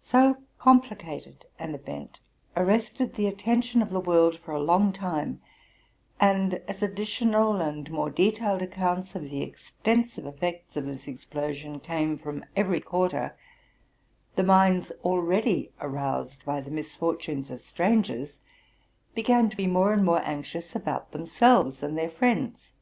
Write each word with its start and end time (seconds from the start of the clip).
So 0.00 0.38
complicated 0.58 1.44
an 1.58 1.74
event 1.74 2.18
arrested 2.56 3.12
the 3.12 3.26
attention 3.26 3.82
of 3.82 3.90
the 3.90 4.00
world 4.00 4.38
for 4.38 4.52
a 4.52 4.58
long 4.62 4.94
time; 4.94 5.42
and, 6.18 6.54
as 6.66 6.82
additional 6.82 7.60
and 7.60 7.90
more 7.90 8.08
detailed 8.08 8.62
accounts 8.62 9.14
of 9.14 9.28
the 9.28 9.42
extensive 9.42 10.24
effects 10.24 10.74
of 10.78 10.86
this 10.86 11.06
explosion 11.06 11.80
came 11.80 12.16
from 12.16 12.46
eyery 12.56 12.82
quarter, 12.82 13.36
the 14.36 14.42
minds 14.42 14.90
already 15.02 15.70
aroused 15.82 16.46
by 16.46 16.62
the 16.62 16.70
misfortunes 16.70 17.50
of 17.50 17.60
strangers 17.60 18.38
began 19.14 19.50
to 19.50 19.56
be 19.58 19.66
more 19.66 19.92
and 19.92 20.02
more 20.02 20.24
anxious 20.24 20.74
about 20.74 21.12
themselves 21.12 21.82
and 21.82 21.98
their 21.98 22.08
friends. 22.08 22.72